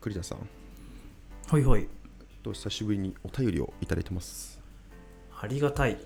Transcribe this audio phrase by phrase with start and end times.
[0.00, 0.38] 栗田さん。
[1.48, 1.88] はいはい。
[2.42, 4.60] と久しぶりにお便りをいただいてます。
[5.40, 5.98] ありがたい。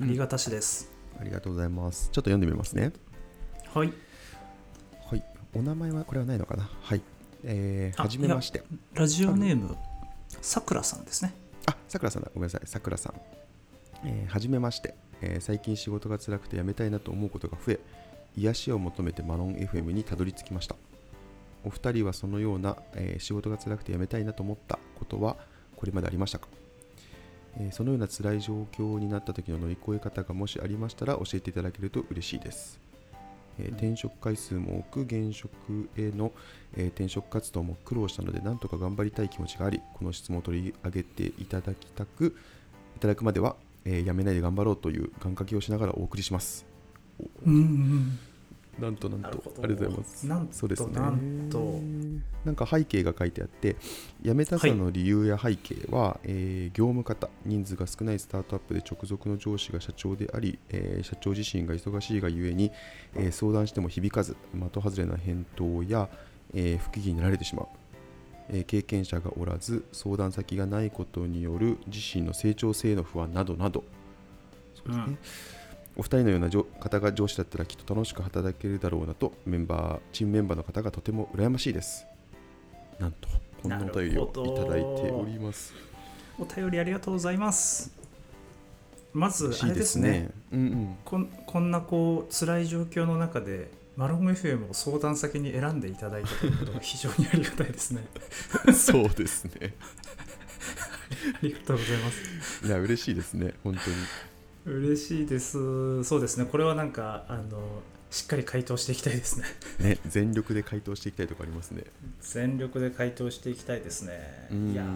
[0.00, 2.10] ありがたしです、ありがとうございます。
[2.12, 2.92] ちょっと読んでみますね。
[3.74, 3.92] はい。
[5.10, 5.24] はい。
[5.54, 6.68] お名前はこれはないのかな？
[6.82, 7.02] はい。
[7.44, 8.62] えー、あはじめまして。
[8.94, 9.76] ラジオネーム
[10.40, 11.34] さくらさんですね。
[11.66, 12.30] あさくらさんだ。
[12.34, 12.66] ごめんなさい。
[12.66, 13.14] さくらさん。
[14.06, 17.80] えーはじめまして、えー最近仕事が辛くて辞めたいなと思うことが増え
[18.36, 20.76] 癒しを求めてマロン FM にたどり着きました
[21.64, 25.36] お二人はそのような、えー仕事が辛くて辞めたいなと思ったことは
[25.76, 26.48] これまでありましたか、
[27.58, 32.80] えーそのような辛い状況になった時の乗り越え方がもしありましたら教えていただけると嬉しいです、
[33.58, 35.50] えー転職回数も多く現職
[35.96, 36.32] への、
[36.76, 42.36] えー転職活動も苦労したのでなんとか頑張りたい気持ちがありこの質問を取り上げていただきたく
[42.96, 46.64] いただくまでは、えーやめないで頑張ろうという願掛けをしながらお送りします。
[47.46, 48.18] うんうん
[48.80, 50.26] なんとなんとありがとうございます。
[50.26, 50.92] なんとそうですね。
[50.94, 51.80] なんと。
[52.44, 53.76] なんか背景が書いてあって
[54.22, 62.70] 辞めたさの理由や背景は、えー業務方人数が少ないスタートアップで直属の上司が社長であり、えー社長自身が忙しいがゆえに、
[63.14, 66.08] えー相談しても響かず的外れな返答や、
[66.54, 67.66] えー不機嫌になられてしまう、
[68.48, 73.84] えー経験者がおらず相談先がないことによる自身の成長性への不安などなど。
[74.74, 75.18] そうですね、うん
[76.00, 82.06] お二人のような上方が上司だったらきっと楽しく働けるだろうなとメンバーチームメンバーの方がとても羨ましいです。
[82.98, 83.28] なんと
[83.62, 85.74] こんなお便りをいただいております。
[86.38, 87.94] お便りありがとうございます。
[89.12, 90.96] まずあれですすねねうん。
[91.04, 98.06] こんこんなこう辛い状況の中でマロン FM を相談先に選んでいただいたということが非常にありがたいですね。
[98.66, 99.74] う んそうですね。
[101.36, 102.66] ありがとうございます。
[102.66, 103.52] いや嬉しいですね。
[103.62, 103.96] 本当に
[104.66, 106.04] 嬉しいです。
[106.04, 106.44] そうですね。
[106.44, 109.46] これはなんかあのしっかり回答していきたいですね。
[109.80, 111.84] ね全力で回答していきたいところありますね。
[112.20, 114.48] 全力で回答していきたいですね。
[114.50, 114.72] うん。
[114.72, 114.86] いやー。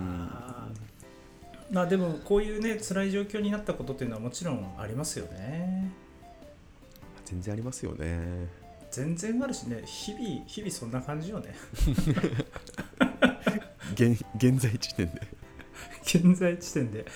[1.70, 5.91] まあでもこういうね辛い状況になったことっていうのはもちろんありますよね。
[7.25, 8.48] 全然ありますよね。
[8.91, 9.83] 全然あるしね。
[9.86, 11.55] 日々日々そんな感じよね。
[13.95, 15.20] 現現在地点で。
[16.05, 17.07] 現在地点で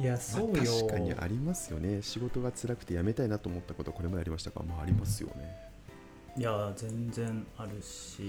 [0.00, 2.00] いやそうよ、まあ確かにありますよね。
[2.00, 4.62] 仕事が辛くて辞めたいなと思ったことはこれまでありましたか？
[4.66, 5.70] まあありますよね。
[6.38, 8.22] いや全然あるし。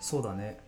[0.00, 0.58] そうだね。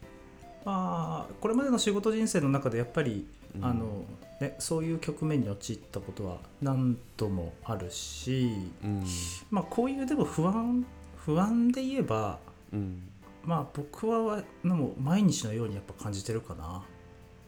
[0.64, 3.64] まあこれまでの仕事人生の中でやっぱり、うん。
[3.64, 4.04] あの
[4.40, 8.50] ね、そういう局面に陥ったことは何度もあるし、
[8.84, 9.04] うん。
[9.50, 12.38] まあ、こういうでも不安不安で言えば
[12.72, 13.08] うん。
[13.44, 16.84] まあ僕はのも毎日のようにやっぱ感じてるかな。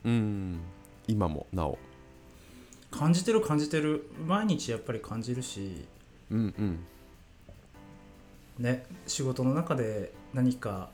[0.04, 0.60] うん
[1.08, 1.78] 今もなお。
[2.90, 4.08] 感じてる感じてる。
[4.26, 5.84] 毎日やっぱり感じるし。
[6.30, 6.84] うんうん。
[8.58, 10.90] ね仕事の中で何か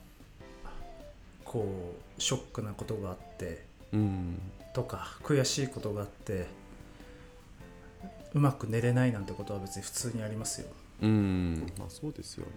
[1.44, 4.38] こうショックなことがあってうん。
[4.74, 6.46] とか悔しいことがあって
[8.34, 10.68] うまく寝れないなんてことは別に普通にありますよ。
[11.02, 11.66] うん。
[11.78, 12.50] まあそうですよね。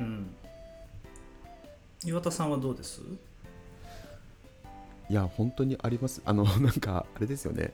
[0.00, 0.34] うん。
[2.04, 3.00] 岩田さんはどうです？
[5.08, 6.22] いや本当にあります。
[6.24, 7.72] あの なんかあれですよね。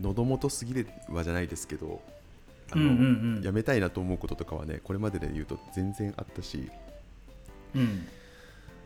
[0.00, 2.00] 喉元すぎればじゃないですけど
[2.70, 6.70] あの、うんやめたいなと思うこととかはねこれまでで言うと全然あったし。
[7.74, 8.06] うん。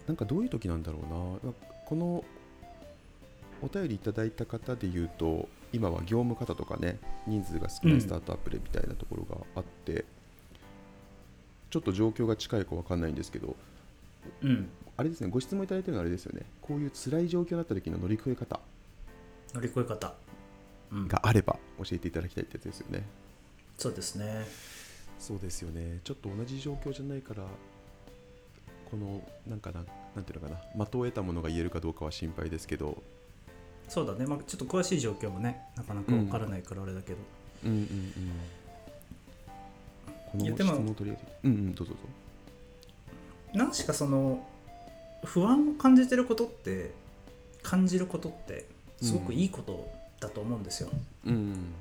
[0.06, 1.52] なんかどういう時なんだろうな。
[1.86, 2.24] この
[3.62, 10.04] お便りいただいた方で言うと今は業務方とかね人数が少ないスタートアップでみたいなところがあって、
[11.70, 13.56] ちょっと状況が近いか分かんないんですけど
[14.42, 16.46] うんあれですねご質問いただいてるのはあれですよね。
[16.62, 18.60] こういう辛い状況になった時の乗り越え方。
[19.52, 20.14] 乗り越え方。
[20.92, 23.04] うん、があれば教えていただきたいってやつですよね。
[23.76, 24.46] そうですね。
[25.18, 26.00] そうですよね。
[26.04, 27.44] ちょっと同じ状況じゃないから
[28.90, 29.84] このなんかな
[30.14, 30.84] なんていうのかな。
[30.84, 33.02] 的を得たものが言えるかどうかは心配ですけど。
[33.88, 37.18] そうだね、まあ、ちょっと詳しい状況もねなかなかわからないからあれだけど、
[37.66, 37.86] うんうんうん
[40.32, 41.38] この質問を取り上げて。
[41.44, 42.08] うんうんどうぞどうぞ。
[43.52, 44.46] 何しかその
[45.24, 46.92] 不安を感じてることって
[47.62, 48.66] 感じることって
[49.00, 49.88] すごくいいこと
[50.20, 50.90] だと思うんですよ。
[51.26, 51.72] うん。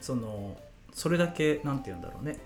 [0.00, 0.56] その
[0.92, 2.38] それだけなんて言うんだろうね。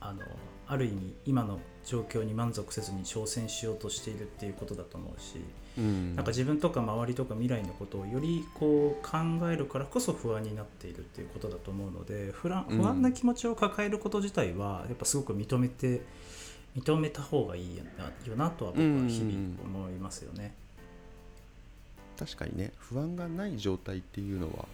[0.00, 0.20] あの
[0.66, 5.36] ある意味今の状況に満足せずに挑戦しようとしているっていうことだと思うし、
[5.78, 6.16] うん。
[6.16, 9.18] なんか自分とか周りとか未来のことをよりこう考
[9.50, 12.78] えるからこそ不安になっているっていうことだと思うので不安うん。
[12.78, 16.02] 不安な気持ちを抱えること自体はやっぱすごく認めて
[16.76, 20.54] 認めた方がいいよなよなとは僕は日々思いますよね。
[22.18, 24.66] 確かにね不安がない状態っていうのは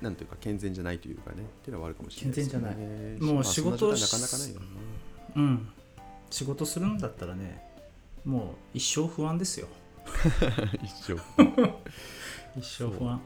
[0.00, 2.42] なんていうか健全じゃないというかねっていうのはあるかもしれないね。
[2.42, 2.76] 健全じゃない。
[3.20, 4.60] もうまあ仕事なかなかないよ。
[4.60, 4.66] な
[5.36, 5.68] うん、
[6.30, 7.60] 仕事するんだったらね
[8.24, 9.68] もう一生不安ですよ。
[10.82, 11.16] 一緒
[12.58, 13.20] 一生不安。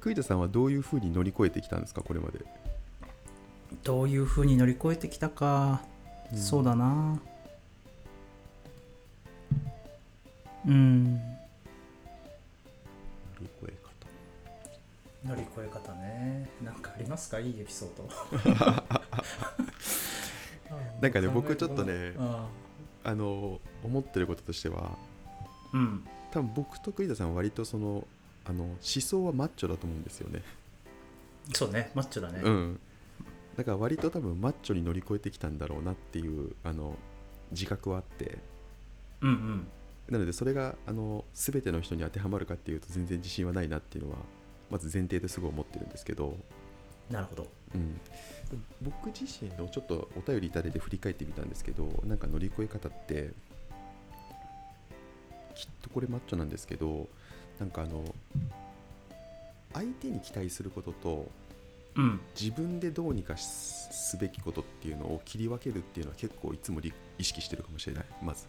[0.00, 2.40] 栗田さんはどういうふうに乗り越えてきたんですかこれまで、
[3.84, 5.82] どういうふうに乗り越えてきたか、
[6.34, 7.20] そうだな。
[10.66, 11.14] うん。
[11.14, 11.20] 乗
[13.40, 13.72] り越え
[15.26, 15.28] 方。
[15.28, 16.48] 乗り越え方ね。
[16.64, 17.38] なんかありますか？
[17.40, 18.08] いいエピソード。
[21.00, 22.46] なんかね僕ちょっとねあ
[23.04, 24.96] あの思ってることとしては
[25.72, 26.06] うん。
[26.30, 28.06] 多分僕と栗田さんは割とその
[28.46, 30.42] あの思想はマッチョだと思うんですよね。
[31.54, 32.40] そうねマッチョだね。
[32.42, 32.80] うん
[33.56, 36.96] だから割と多分マッチョに乗り越えてきたんだろうなっていうあの
[37.50, 38.38] 自覚はあって。
[39.20, 39.66] うんうん。
[40.10, 44.18] なのでそれがあの全ての人に当てはまるかっていうと全然自信はないなっていうのは
[44.70, 46.36] まず前提ですごい思ってるんですけど、
[47.10, 47.46] なるほど。
[47.74, 48.00] うん、
[48.82, 53.30] 僕自身のちょっとお便りいただいて振り返ってみたんですけどなんか乗り越え方って
[55.54, 57.08] きっとこれマッチョなんですけど
[57.58, 58.04] なんかあの
[59.72, 61.30] 相手に期待することと
[61.96, 62.20] うん。
[62.38, 68.04] 自分でどうにかしすべきことっていうのを切り分けるっていうのは結構いつもり意識してるかもしれない。
[68.22, 68.46] まず。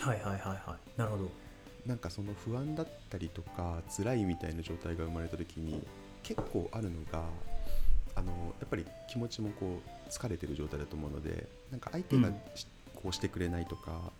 [0.00, 0.98] はいはいはいはい。
[0.98, 1.30] なるほど。
[1.86, 5.82] なんかその不安だったりとか辛いみたいな状態が生まれた時に
[6.22, 7.24] 結構あるのが
[8.14, 12.40] あのやっぱり気持ちもこう疲れてる状態だと思うのでなんか相手がうん。
[12.54, 14.10] しこうしてくれないとか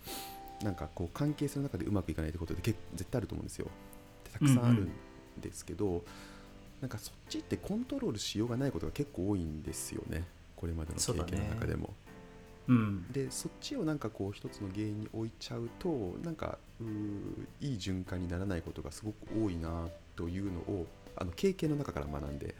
[0.63, 3.67] なんかこう関係性の中でうまくいかないってことって結絶対あると思うんですよ。
[4.25, 4.65] でたくさん。
[4.65, 4.91] あるん
[5.41, 6.05] ですけど、
[6.81, 10.25] なんかそっちってコントロールしようがないことが結構多いんですよね。
[10.57, 11.95] これまでの経験の中でも。
[12.69, 13.13] うん。
[13.13, 16.59] でそっちをなんかこう一つの原因に置いちゃうとなんか
[17.61, 20.87] いい循環にならないことがすごく多いなというのを
[21.17, 22.55] あの経験の中から学んで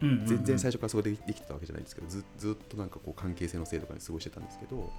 [0.00, 0.26] うんうんうん。
[0.26, 4.90] 全然最初からそこでできてたわけじゃないんですけどずずっとなんかこう関係性のせいとかに過ごしてたんですけど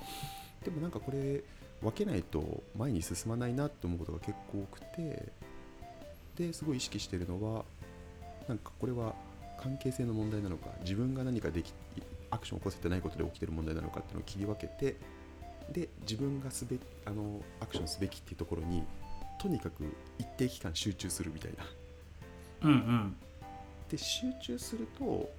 [0.64, 1.44] でもなんかこれ
[1.82, 5.32] 分けないと前に進まないなって思うことが結構多くて
[6.36, 7.66] ですごい意識してるのは
[8.48, 9.14] なんかこれは
[9.62, 11.74] 関係性の問題なのか自分が何かでき
[12.32, 14.98] アクションを起こせてないことで起きてる問題なのかっていうのを切り分けて
[15.72, 18.84] で自分がすべあのアクションすべきっていうところに
[19.42, 19.84] とにかく
[20.20, 21.66] 一定期間集中するみたいな。
[22.64, 23.16] うんうん
[23.90, 25.30] で集中すると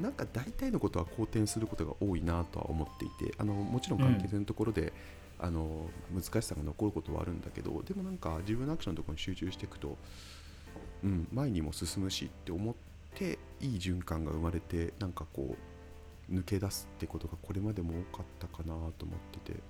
[0.00, 4.92] なんか大体のことは好転することが多いなとは思っていてあのもちろん関係性のところで、
[5.40, 9.96] あの難しさが残ることはあるんだけどでもなんか自分のアクションのところに集中していくと、
[11.04, 12.74] うん、前にも進むしって思っ
[13.14, 15.56] ていい循環が生まれてなんかこ
[16.30, 19.60] う抜け出すってことがこれまでも多かったかなと思ってて。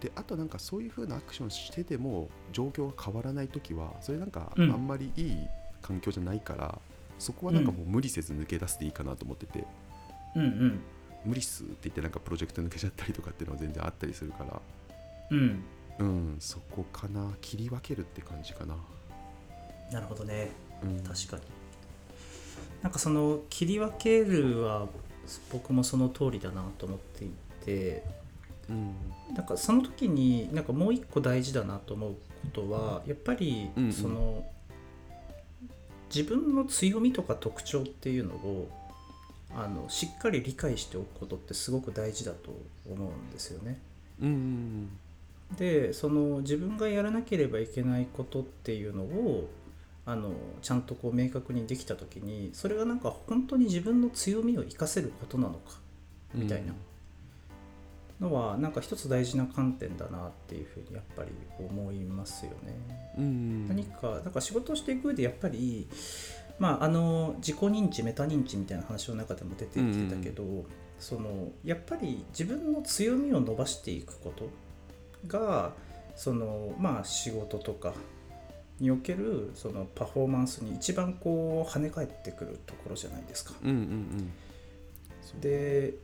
[0.00, 4.68] であとなんかそういう風なアクションしてでも状況が変わらない時はそれなんかあうん。
[4.70, 5.38] んまりいい
[5.80, 6.78] 環境じゃないから、
[7.18, 9.64] そこはなんかもう無理せず抜け出していいかなと思ってて、
[10.34, 10.80] うんうん。
[11.24, 14.60] 無理っすって言ってなんかプロジェクト抜けちゃったりとかっていうのは全然あったりするから。
[15.30, 15.64] うん。
[15.98, 17.32] うんそこかな。
[17.40, 18.76] 切り分けるって感じかな、
[19.92, 20.50] なるほどね。
[20.82, 21.42] うん、確かに。
[22.82, 24.88] なんかその切り分けるは
[25.52, 27.30] 僕もその通りだなと思ってい
[27.64, 28.04] て
[28.68, 28.94] うん。
[29.34, 32.18] なんかその時になんかもう一個大事だなと思うこ
[32.52, 33.92] とはやっぱりうんうん。
[33.92, 34.46] その、
[36.14, 38.68] 自分の強みとか特徴っていうのを
[39.54, 42.50] あのしっかり理解しておくことってすごく大事だと
[42.88, 43.80] 思うんですよね。
[44.20, 44.98] うんうん
[45.56, 49.48] でその自分がやらなければいけないことっていうのを
[50.06, 50.32] あの
[50.62, 55.80] ちゃんとこう明確にできた時にそれがなんか本当に自分の強みを生かせることなのか
[56.34, 56.72] うんみたいな。
[58.20, 63.14] のはなんか一つ大事な観点だなっていうふうにやっぱり思いますよね。
[63.18, 63.24] うん。
[63.24, 65.86] うん何かなんか仕事をしていく上でやっぱり
[66.58, 70.64] まああの自己認知メタ認知みたいな話の中でも出てきてたけど、
[70.98, 74.48] そのやっぱり自分の強みを伸ばしていくこと
[75.26, 75.72] が
[76.14, 77.92] そのまあ仕事とか
[78.80, 83.54] におけるそのパフォーマンスに一番こう跳ね返ってくるところじゃないですか。
[83.62, 84.32] うんうんうん。
[85.22, 85.40] そう。
[85.40, 85.94] で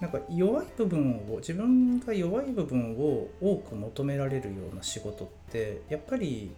[0.00, 6.50] なんか弱い部分を自分が弱い部分を多く求められるような仕事ってやっぱり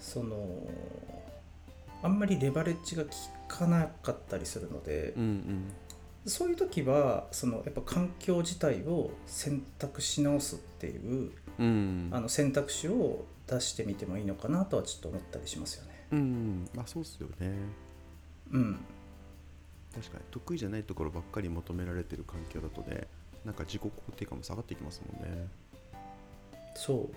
[0.00, 0.36] その
[2.02, 3.10] あんまりレバレッジが効
[3.48, 5.72] かなかったりするのでうんうん。
[6.26, 12.08] そういう時はそのやっぱ環境自体を選択し直すっていううん。
[12.10, 16.06] あの選択肢を出してみてもいいのかなとはちょっと思ったりしますよね。
[16.12, 16.68] うんうん。
[16.74, 17.52] まあそうっすよね。
[18.52, 18.78] うん、
[19.94, 23.08] 確かに得意じゃないところばっかり求められてる環境だとね
[23.44, 25.48] なんか自己肯定感も下がっていきますもんね。
[26.74, 27.16] そう。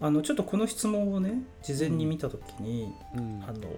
[0.00, 3.42] あのちょっとこの質問をね事前に見た時に、うん。
[3.46, 3.70] あの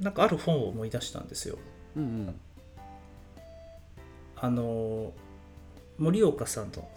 [0.00, 1.58] なんかある本を思い出したんですよ。
[1.96, 2.40] うんうん。
[4.36, 5.12] あの
[5.98, 6.88] 森岡さんの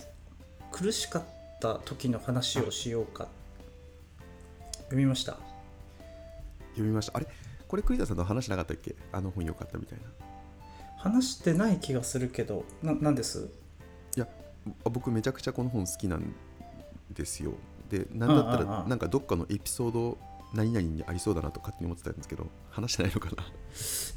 [0.72, 1.24] 苦しかっ
[1.60, 3.28] た時の話をしようか
[4.92, 5.38] 読みました。
[6.72, 7.18] 読みました。
[7.18, 7.28] あれ？
[7.68, 8.96] これ栗田さんと話しなかったっけ？
[9.14, 10.06] あの本良かったみたいな。
[10.98, 13.50] 話してない気がするけどななんです？
[14.16, 14.28] いや
[14.86, 16.36] あ僕めちゃくちゃこの本好きなん
[17.12, 17.54] ですよ。
[17.90, 20.18] でなんだったらなんかどっかのエピソード
[20.54, 23.44] 何々にありそうだなと勝手に思ってたんですけど話してないのかな？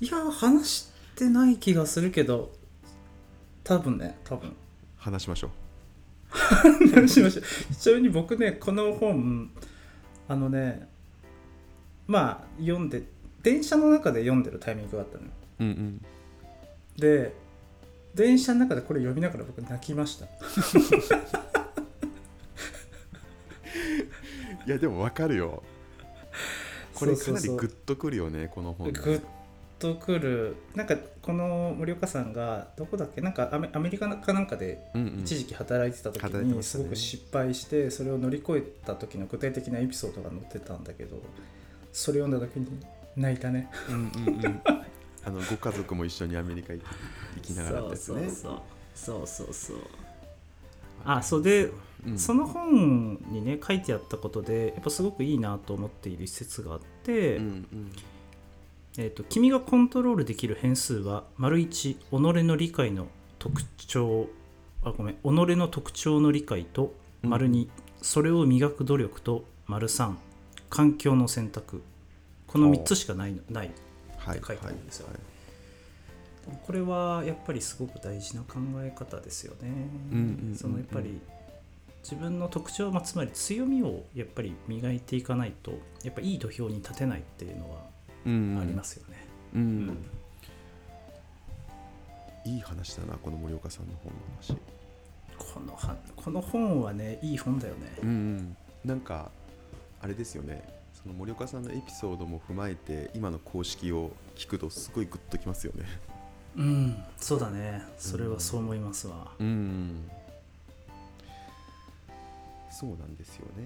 [0.00, 2.52] いや話してない気がするけど
[3.62, 4.52] 多分ね多分。
[4.96, 5.50] 話しましょう。
[6.94, 7.74] 話しましょう。
[7.74, 9.50] ちなみに僕ねこの本
[10.28, 10.88] あのね
[12.06, 13.02] まあ読んで
[13.42, 15.30] 電車の中で読んでるタイミングがあったのよ。
[15.60, 16.04] うんうん。
[16.96, 17.34] で
[18.14, 20.26] 電車の中でこれ読みながら僕泣きました。
[24.66, 25.62] いやでもわかるよ。
[26.94, 28.86] これかなりグッとくるよねこの本。
[28.86, 29.20] ねグッ
[29.78, 30.56] とくる。
[30.74, 33.20] なんかこの森岡さんがどこだっけ？
[33.20, 34.78] なんかアメアメリカかなんかで
[35.20, 41.20] 一時期働いてた時にすごく失敗してそれを乗り越えた時の具体的なエピソードが載ってたんだけど
[41.92, 42.66] それを読んだ時に
[43.16, 43.70] 泣いたね。
[43.88, 43.98] うんう
[44.30, 44.60] んうん。
[45.26, 46.82] あのご家族も一緒にアメリカ行
[47.42, 48.28] きながらってやつね。
[48.30, 48.62] そう
[48.94, 49.76] そうそうそう。
[51.04, 51.70] あそうで、
[52.06, 52.18] うん。
[52.18, 57.92] その本にね書いてあったことでやっぱすごくいいなと思っている一節があって、うんうん
[58.98, 63.08] えーと「君がコントロールできる変数は丸1己の理解の
[63.38, 64.28] 特徴
[64.82, 67.30] あごめん己の特徴の理解とうん。
[67.30, 67.68] 丸2、
[68.02, 70.14] それを磨く努力と丸3
[70.68, 71.82] 環境の選択。
[72.46, 73.70] この3つしかないのない
[74.18, 75.08] はい書いてあるんですよ。
[75.08, 75.16] はい
[76.62, 79.70] これはやっぱりすごく大事な考え方ですよね。
[80.12, 81.18] うんうんうんそのやっぱり
[82.02, 85.72] 自分の特徴、まあ、つまり強みをやっぱり磨いていかないと
[86.02, 87.93] やっぱいい土俵に立てないっていうのはうん
[88.24, 89.26] ありますよね。
[89.54, 89.64] うん、う
[92.48, 92.50] ん。
[92.52, 94.56] いい話だなこの森岡さんの本の話。
[95.38, 97.96] このはこの本はねいい本だよね。
[98.02, 98.56] うんうん。
[98.84, 99.30] なんか
[100.00, 100.62] あれですよね。
[100.92, 105.84] その森岡さんのエピソードも踏まえて今の公式を聞くとすごいグッときますよね。
[106.56, 107.82] うん、そうだね。
[107.98, 109.32] それはそう思いますわ。
[109.38, 110.08] うん。
[112.70, 113.64] そうなんですよね。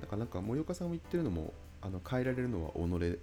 [0.00, 3.18] だからなんか森岡さんも言ってるのもあの変えられるのは己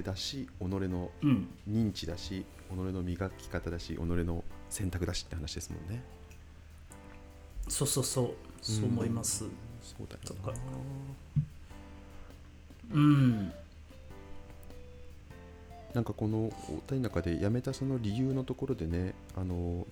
[0.00, 6.02] 己だし己のうん、認知だし己の磨き方だし己の選択だしって話ですもんね。
[7.68, 9.44] そうそうそう、そう思います。
[9.82, 10.52] そうだよな。
[12.94, 13.52] うん、
[15.92, 19.86] なんかこのお二人の中で辞めたその理由のところでねあの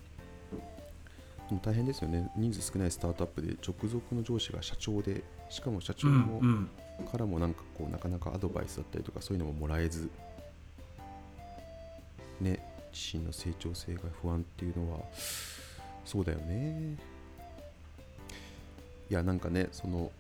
[1.49, 2.31] でも大変ですよね。
[2.37, 6.71] 人数少ないスタートアップで直属の上司が社長でしかも社長うん、も、うん、
[7.11, 10.11] からもなんかこうなかなかアドバイスだったりとかそういうのももらえず
[12.41, 12.61] ね
[12.93, 15.01] 自身の成長性が不安っていうのは
[16.05, 16.97] そうだよね。
[19.11, 20.11] いやなんかねその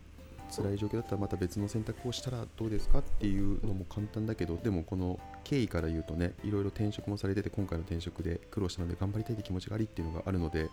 [0.50, 10.68] 辛い状況だったらまた別の選択をしたらどうですかっていうのも簡単だけどでもこの経緯から言うとねいろいろ転職もされてて今回の転職で苦労したので頑張りたいって気持ちがありっていうのがあるので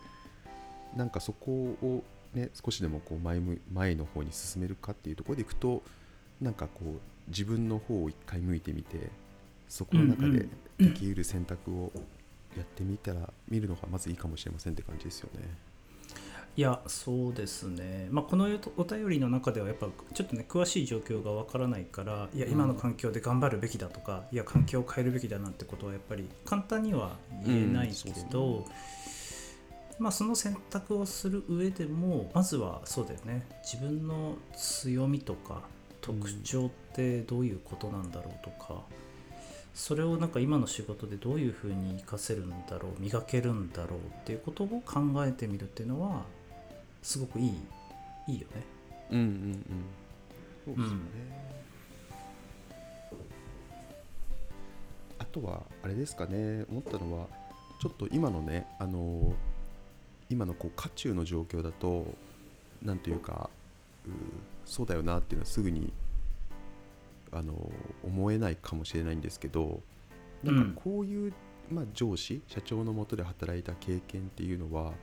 [0.95, 5.83] なんかそこをね少しでもこう前む前の方に進めるかっていうところでいくと
[6.39, 9.09] なんかこう自分の方を一回向いてみて
[9.67, 10.47] そこの中で
[10.77, 11.91] できうる選択を
[12.57, 15.71] やってみたら見るのがまずいいかもしれませんって感じですよね。
[16.57, 22.51] いやそうですね、まあ、このお便りの中ではやっぱちょっとね詳しい状況がわからないからいやうん。
[22.51, 28.65] 今の環境で頑張るべきだとか、いや環境を変えるべきだなんてことはやっぱり簡単には言えないけうんど、
[30.01, 35.61] まあ、その選択をする上でもまずはそうだよね自分の強みとか
[36.01, 38.81] 特徴ってどういうことなんだろうとか、
[39.75, 46.23] それをなんか今の仕事でどういうふうに活かせるんだろう磨けるんだろうっていうことを考えてみるっていうのは
[47.03, 47.53] すごくいい
[48.27, 48.63] いいよね。
[49.11, 49.63] うんうんうん。
[50.65, 51.01] そうですよね。
[55.19, 57.27] あとはあれですかね思ったのは
[57.79, 59.33] ちょっと今のねあの
[60.31, 62.05] 今のこう渦中の状況だと
[62.81, 63.49] なんというか
[64.07, 64.09] う
[64.65, 65.91] そうだよなっていうのはすぐに
[67.31, 67.53] あの
[68.03, 69.81] 思えないかもしれないんですけど
[70.43, 71.33] なんかこういう、
[71.69, 74.93] まあ、上司社長のもとで働いた経験っていうのは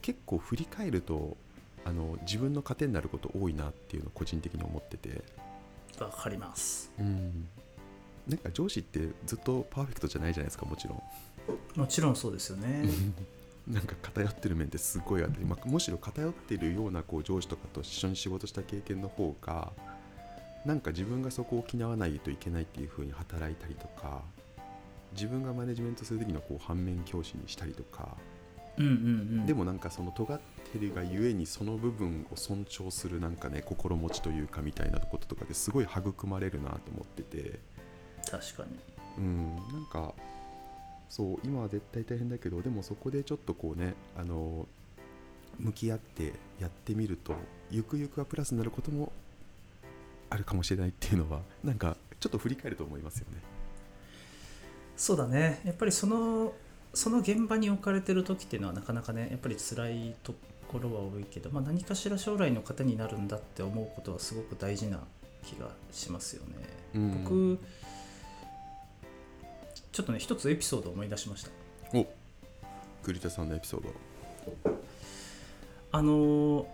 [0.00, 1.36] 結構振り返ると
[1.84, 5.22] あの自分の糧になること多いなっていうのを個人的に思ってて、
[5.98, 6.90] わかります。
[6.98, 7.48] うん、
[8.28, 11.02] なんか上司ってずっとパーフェクトじゃないじゃないですかもちろん。
[11.80, 12.88] もちろんそうですよね。
[13.68, 19.72] なんか偏ってる面ってすごいあって、まあ、むしろ偏っているようなこう上司とかと一緒に仕事した経験の方が
[20.64, 24.22] なんか自分がそこを気なわないといけないっていう風に働いたりとか
[25.12, 28.16] 自分がマネジメントする時のこう反面教師にしたりとか
[28.78, 28.94] うんうんう
[29.42, 29.46] ん。
[29.46, 30.40] でもなんかその尖っ
[30.72, 37.60] てるがゆえにその部分を尊重するなんかね心持ちというかみたいなこととかですごい育まれるなと思ってて。
[38.30, 38.78] 確かに。
[39.18, 40.14] うんなんか
[41.08, 44.66] そう今は絶対大変だけどでもそこでちょっとこうねあの
[45.58, 47.34] 向き合ってやってみると
[47.70, 49.12] ゆくゆくはプラスになることも
[50.30, 53.40] あるかもしれないっていうのはなんかちょっと振り返ると思いますよね。
[54.96, 56.52] そうだねやっぱりその
[56.92, 60.34] その現場に置かれてる時っていうのはなかなかねやっぱり辛いと
[60.66, 65.00] ころは多いけど、まあ、何かしら将来の方になるんだって思うことはすごく大事な
[65.44, 66.54] 気がしますよね。
[66.94, 67.58] うん僕
[69.98, 71.50] ちょっとね一つエピソードを思い出しました。
[71.92, 72.06] お
[73.02, 74.78] 栗田さんのエピソード。
[75.90, 76.68] あの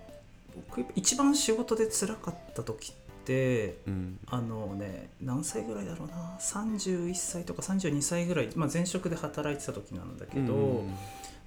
[0.69, 10.95] 僕一番仕事で辛かった時ってうんあのね何歳ぐらいだろうな31歳とか32歳ぐらい、まあ、前職で働いてた時なんだけど、うん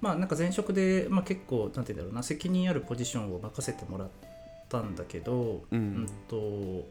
[0.00, 4.08] まあなんか前職で、まあ、結構なんて言うんだろうな責任あるポジションを任せてもらっ
[4.68, 6.88] たんだけど、うんうんと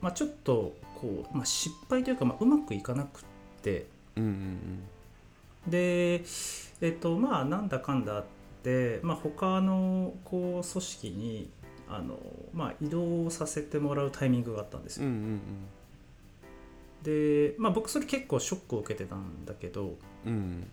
[0.00, 3.22] まあ、ちょっとこう、まあ、失敗というか、まあ、うまくいかなくっ
[3.62, 3.86] て
[4.18, 4.82] うんうん
[5.70, 6.22] で
[6.80, 8.24] えっとまあなんだかんだあっ
[8.62, 11.50] て、まあ、他のこう組織に
[11.88, 12.18] あの、
[12.54, 15.06] まあ、移動させてもらうタイミングがあったんですよ。
[15.06, 15.40] うんうん
[17.02, 19.96] で、まあ、僕それ結構ショックを受けてたんだけど、
[20.26, 20.32] うん。
[20.32, 20.70] うん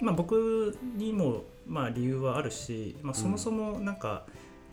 [0.00, 4.24] まあ、僕にもまあ理由はあるし、まあ、そもそもなんか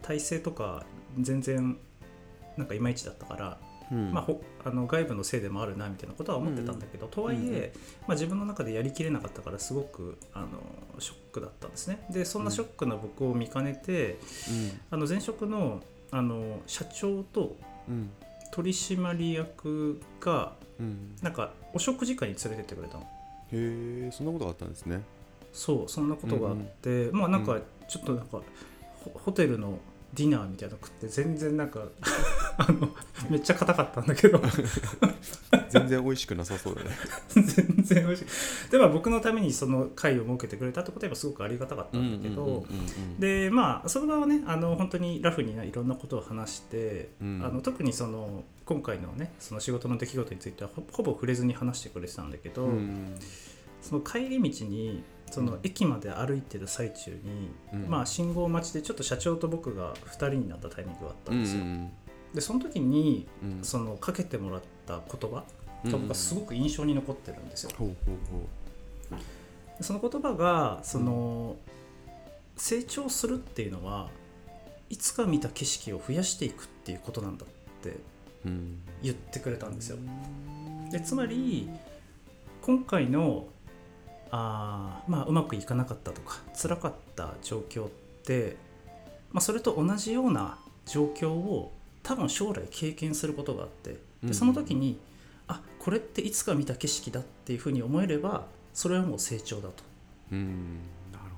[0.01, 0.85] 体制とか
[1.19, 1.77] 全然
[2.55, 3.57] なんかいまいちだったから、
[3.91, 4.11] うん。
[4.11, 7.51] まあ、ほあの外部のせいでもあるなみたいなことは思ってたんだけど、とはいえ、うんうん。
[7.51, 7.61] ま
[8.09, 10.47] あ、自分の中でやりきれなかったからすごくあの
[10.99, 12.05] ショックだったんですね。
[12.09, 14.17] でそんなショックな僕を見かねて、
[14.91, 17.55] あの前職のあの社長と
[17.87, 18.09] うん。
[18.51, 21.15] 取締役がうん。
[21.21, 23.03] なんかお食事会に連れてってくれたの。
[23.03, 23.07] へ
[23.53, 25.01] えそんなことがあったんですね。
[25.51, 27.63] そうそんなことがあって、まあなんかうん。
[27.87, 28.41] ちょっとなんか
[29.03, 29.79] ホホテルの
[30.13, 31.85] ディナーみたいなの食って全然なんか
[32.57, 32.89] あの
[33.29, 34.41] めっちゃ硬かったんだけど。
[35.69, 36.89] 全然美味しくなさそうだね。
[37.29, 38.25] 全然美味し
[38.67, 38.71] い。
[38.71, 42.65] でまあ僕のためにその会を設けてくれたってことはすごくありがたかったんだけど、
[43.19, 47.41] でまあその場はねあの本当にラフにないろんなことを話して、うん。
[47.43, 53.15] あの特にその今回のねその仕事の出来事についてはほほぼ触れずに話してくれてたんだけど、うん
[53.79, 57.89] その帰り道にその駅まで歩いてる最中に、うん。
[57.89, 61.91] まあ信号待ちでちょっと社長と僕が2人になったタイミングがあったうんんですよ、うん
[62.33, 63.63] でその時にうん。
[63.63, 65.43] そのかけてもらった言葉
[65.83, 65.91] うん。
[65.91, 67.71] が僕はすごく印象に残ってるんですよ、
[69.81, 71.55] その言葉がその、
[72.55, 74.09] 成長するっていうのは
[74.89, 77.49] いつか見た景色を増やしていくっていうことなんだっ
[77.83, 77.97] て
[79.03, 79.97] 言ってくれたんですよ。
[80.91, 81.69] でつまり
[82.61, 83.47] 今回の
[84.31, 87.89] あー、まあ、うまくいかなかったとか辛かった状況っ
[88.25, 88.57] て、
[89.31, 91.71] まあ、それと同じような状況を
[92.07, 94.27] 多分将来経験することがあってうん。
[94.29, 94.97] でその時に、
[95.49, 99.83] あこれっていつか見た景色だっていうふうに思えればそれはもう成長だと。
[100.31, 100.79] うん。
[101.11, 101.37] なるほ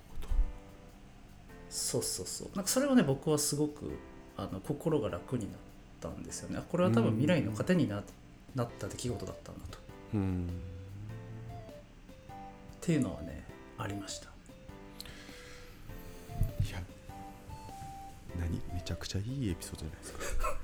[1.70, 2.50] そうそうそう。
[2.56, 3.98] なんかそれはね僕はすごく
[4.38, 5.60] あの心が楽になっ
[6.02, 6.60] たんですよね。
[6.60, 8.04] あこれは多分未来の糧にな,、
[8.54, 9.78] なった出来事だったんだと。
[10.14, 10.20] ど。
[10.20, 10.48] うん。
[10.48, 10.50] っ
[12.82, 13.44] ていうのはね
[13.78, 14.28] ありました。
[16.64, 16.80] いや
[18.40, 20.59] 何めちゃくちゃいいエピソードじゃないですか。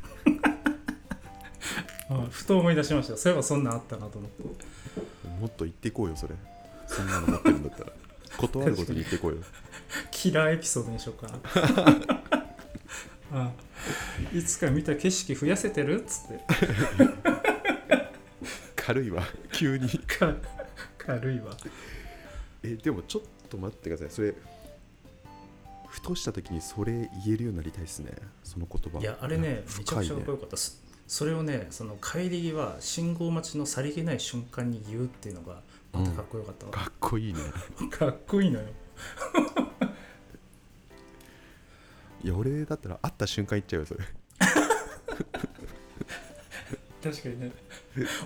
[2.30, 3.18] ふと思い出しました。
[3.18, 4.44] そういえばそんなんあったなと思って。
[5.40, 6.36] もっと言っていこうよそれ。
[6.88, 7.92] そんなの持ってるんだったら。
[8.38, 9.38] 断ることに言っていこうよ。
[10.12, 11.40] キラーエピソードにしようかな。
[13.34, 13.52] あ
[14.34, 16.40] いつか見た景色増やせてるっつって。
[18.76, 19.24] 軽いわ。
[19.52, 19.90] 急に。
[19.90, 20.36] か
[20.98, 21.56] 軽いわ。
[22.64, 24.10] えでもちょっと待ってください。
[24.12, 24.34] それ
[25.96, 28.12] ふとした時にそれ言えるようになりたいですね。
[28.44, 29.00] その言葉。
[29.00, 30.84] いやあれねめちゃくちゃかっこよかったです。
[31.08, 35.62] それをねその帰り際信号待ちのさりげない瞬間に言うっていうのが
[35.94, 37.40] またかっこよかったわ、かっこいいね。
[37.90, 38.68] かっこいいのよ。
[42.22, 44.04] いや俺だったら会った瞬間言っちゃうよそれ。
[47.02, 47.54] 確かにね。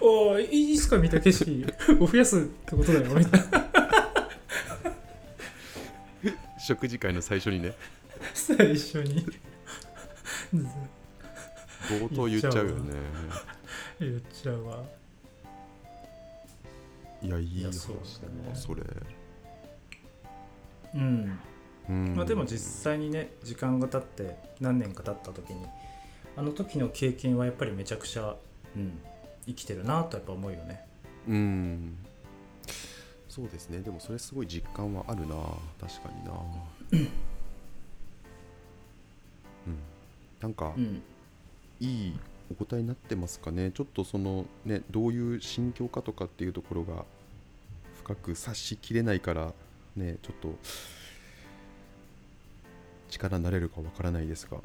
[0.02, 1.66] おおいつか見た景色
[2.00, 3.69] を増やすってことだよみたいな
[6.70, 7.74] 食事会の最初にね。
[8.36, 9.26] 最初に。
[11.90, 12.94] 冒頭言っちゃうよね。
[14.00, 14.84] 言っちゃうわ。
[17.24, 18.02] いやいい話だそうだ
[18.44, 18.50] ね。
[18.50, 18.84] なそれ。
[20.94, 21.40] うん。
[21.90, 22.16] うん。
[22.16, 25.66] まあ、でも実際にね時間が経って何年か経った時に
[26.38, 28.36] あの時の経験はやっぱりめちゃくちゃ、
[28.76, 29.00] うん、
[29.48, 30.86] 生きてるなとやっぱ思うよね。
[31.28, 31.98] うん
[33.30, 33.80] そうですね。
[33.80, 35.36] でもそれすごい実感はあるな。
[35.80, 36.32] 確かにな。
[36.92, 37.10] うん。
[40.42, 41.02] なんか、うん。
[41.80, 42.20] いい
[42.52, 43.72] お答えになってますかね。
[43.72, 47.06] ちょっとそのねどういう心境かとかっていうところが
[48.04, 49.54] 深く察しきれないから
[49.96, 50.56] ねちょっと
[53.10, 54.58] 力になれるかわからないですが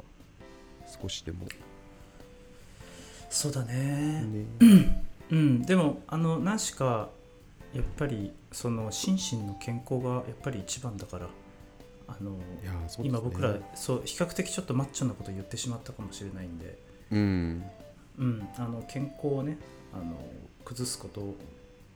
[1.01, 1.47] 少しでも。
[3.29, 4.23] そうだね。
[4.23, 4.45] ね。
[5.31, 5.61] うん。
[5.61, 7.09] でもあの何しか
[7.75, 11.27] やっぱりその心身の健康がやっぱり一番だから
[12.07, 12.43] あのね。
[13.03, 16.79] 今僕らそう比較的ちょっとマッチョなこと言ってしまったかもしれないんで、
[17.11, 17.63] うん。
[18.17, 19.57] うん、あの健康をね
[19.93, 20.15] あの
[20.63, 21.35] 崩すこと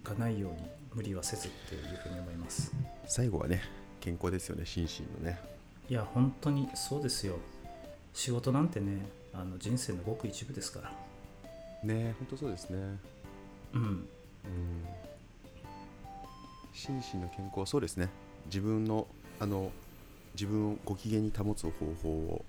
[0.04, 0.58] がないように
[0.94, 2.74] 無理はせずっていうふうに思います。
[3.06, 3.62] 最後はね
[4.02, 5.40] 健康ですよね心身のね。
[5.90, 7.36] いや本当にそうですよ。
[8.14, 10.92] 仕事なんてねあの人生のごく一部ですから。
[11.84, 12.98] ね本当そうですね。
[13.74, 13.82] うん。
[13.82, 14.06] うん
[16.74, 18.10] 心身の健康そうですね。
[18.46, 19.08] 自分の
[19.40, 19.72] あの
[20.34, 22.46] 自分をご機嫌に保つ方法を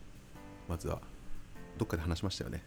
[0.68, 1.00] まずは
[1.78, 2.62] どっかで話しましたよね。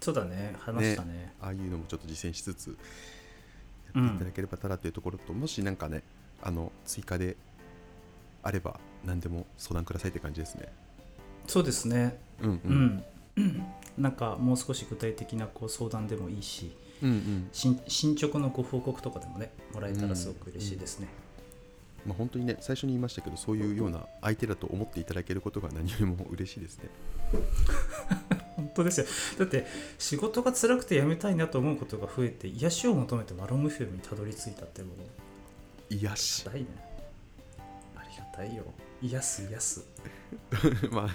[0.00, 0.54] そうだね。
[0.58, 1.32] 話したね。
[1.40, 2.76] ああいうのもちょっと実践しつつ
[3.94, 6.02] やっていただければたらというところと、もしなんかね
[6.42, 7.36] あの追加で
[8.42, 10.72] あれば何でも相談くださいって感じですね。
[11.46, 12.18] そうですね。
[12.40, 13.04] うんううんん、
[13.36, 13.64] うん。
[13.98, 17.48] なんかもう少し具体的なこう相談でもいいしうんうん。
[17.52, 21.08] 進進捗のご報告とかでもねもらえたらすごく嬉しいですね、
[22.06, 26.88] まあ本当にね最初に言いましたけどそういうような相手だと思っていただけることが何よりも嬉しいですね。
[28.56, 29.06] 本当ですよ。
[29.38, 29.66] だって
[29.98, 34.94] 仕事が辛くて辞めたいなと思うことが増えて癒しを求めてマロングフィルムにたどり着いたっても
[35.90, 36.44] う癒し。
[36.48, 36.66] あり
[37.94, 38.64] がたいよ。
[39.00, 39.84] 癒す癒す。
[40.90, 41.08] まあ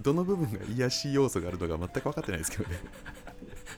[0.00, 2.78] どの部分が癒し要素があるのか全く分かってないですけどね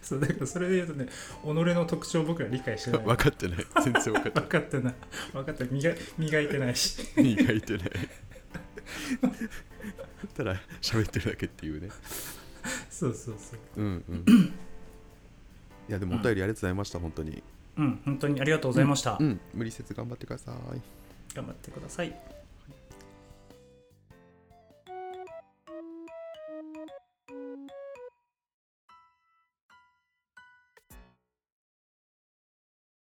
[0.02, 1.06] そうだからそれで言うとね
[1.42, 3.00] 己の特徴を僕ら理解してない。
[3.02, 3.58] 分かってない。
[3.84, 4.94] 全然分かって分かってない。
[5.32, 5.72] 分かってない。
[5.72, 6.98] 磨磨いてないし。
[7.16, 7.90] ない磨いてない。
[10.36, 11.90] ただ喋ってるだけっていうね。
[12.90, 13.58] そうそうそう。
[13.76, 14.24] うんうん。
[15.88, 17.42] いやでもお便りありがとうございました、本当に。
[17.76, 18.00] うん。
[18.04, 19.40] 本当にありがとうございました、うん。
[19.54, 20.56] 無理せず頑張ってください。
[21.34, 22.39] 頑張ってください